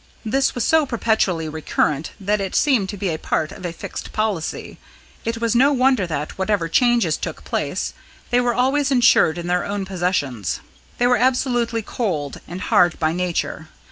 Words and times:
This 0.25 0.55
was 0.55 0.63
so 0.63 0.87
perpetually 0.87 1.47
recurrent 1.47 2.11
that 2.19 2.41
it 2.41 2.55
seemed 2.55 2.89
to 2.89 2.97
be 2.97 3.11
a 3.13 3.19
part 3.19 3.51
of 3.51 3.63
a 3.67 3.71
fixed 3.71 4.11
policy. 4.11 4.79
It 5.25 5.39
was 5.39 5.53
no 5.53 5.71
wonder 5.73 6.07
that, 6.07 6.39
whatever 6.39 6.67
changes 6.67 7.17
took 7.17 7.43
place, 7.43 7.93
they 8.31 8.41
were 8.41 8.55
always 8.55 8.89
ensured 8.89 9.37
in 9.37 9.45
their 9.45 9.63
own 9.63 9.85
possessions. 9.85 10.59
They 10.97 11.05
were 11.05 11.17
absolutely 11.17 11.83
cold 11.83 12.39
and 12.47 12.61
hard 12.61 12.97
by 12.99 13.13
nature. 13.13 13.69